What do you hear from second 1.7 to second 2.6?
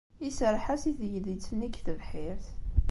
tebḥirt.